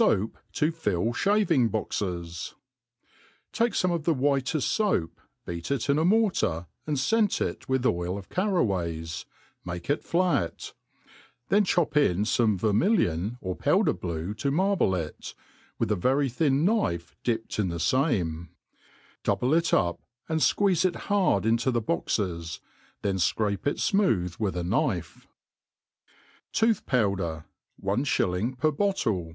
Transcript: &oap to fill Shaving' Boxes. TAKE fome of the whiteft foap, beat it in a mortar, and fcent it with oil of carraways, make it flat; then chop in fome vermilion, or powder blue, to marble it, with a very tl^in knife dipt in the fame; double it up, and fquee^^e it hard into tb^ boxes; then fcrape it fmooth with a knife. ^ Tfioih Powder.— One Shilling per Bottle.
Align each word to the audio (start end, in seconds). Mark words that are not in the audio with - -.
&oap 0.00 0.38
to 0.52 0.70
fill 0.70 1.12
Shaving' 1.12 1.68
Boxes. 1.68 2.54
TAKE 3.50 3.72
fome 3.72 3.92
of 3.92 4.04
the 4.04 4.14
whiteft 4.14 4.62
foap, 4.64 5.18
beat 5.44 5.72
it 5.72 5.90
in 5.90 5.98
a 5.98 6.04
mortar, 6.04 6.68
and 6.86 6.96
fcent 6.96 7.40
it 7.44 7.68
with 7.68 7.84
oil 7.84 8.16
of 8.16 8.28
carraways, 8.28 9.24
make 9.64 9.90
it 9.90 10.04
flat; 10.04 10.74
then 11.48 11.64
chop 11.64 11.96
in 11.96 12.18
fome 12.22 12.56
vermilion, 12.56 13.36
or 13.40 13.56
powder 13.56 13.92
blue, 13.92 14.32
to 14.34 14.52
marble 14.52 14.94
it, 14.94 15.34
with 15.80 15.90
a 15.90 15.96
very 15.96 16.28
tl^in 16.30 16.60
knife 16.62 17.16
dipt 17.24 17.58
in 17.58 17.66
the 17.68 17.80
fame; 17.80 18.50
double 19.24 19.52
it 19.52 19.74
up, 19.74 20.00
and 20.28 20.38
fquee^^e 20.38 20.84
it 20.84 20.94
hard 21.06 21.44
into 21.44 21.72
tb^ 21.72 21.84
boxes; 21.84 22.60
then 23.02 23.16
fcrape 23.16 23.66
it 23.66 23.78
fmooth 23.78 24.38
with 24.38 24.56
a 24.56 24.62
knife. 24.62 25.26
^ 26.54 26.54
Tfioih 26.70 26.86
Powder.— 26.86 27.44
One 27.76 28.04
Shilling 28.04 28.54
per 28.54 28.70
Bottle. 28.70 29.34